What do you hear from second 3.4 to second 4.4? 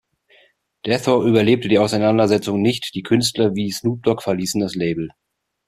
wie Snoop Dogg